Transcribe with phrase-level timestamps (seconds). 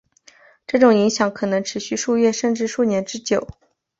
[0.65, 3.47] 这种影响可能持续数月甚至数年之久。